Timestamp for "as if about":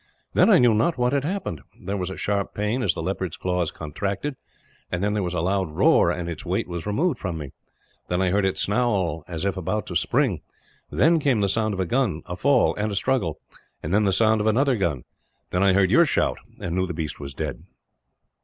9.27-9.85